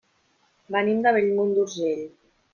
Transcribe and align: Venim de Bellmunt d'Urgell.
Venim 0.75 1.03
de 1.09 1.13
Bellmunt 1.19 1.53
d'Urgell. 1.59 2.05